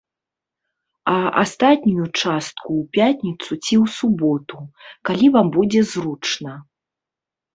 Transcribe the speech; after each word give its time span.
А 1.11 1.17
астатнюю 1.41 2.05
частку 2.21 2.69
ў 2.79 2.81
пятніцу 2.97 3.51
ці 3.65 3.75
ў 3.83 3.93
суботу, 3.97 4.57
калі 5.09 5.27
вам 5.35 5.47
будзе 5.59 5.81
зручна. 5.91 6.53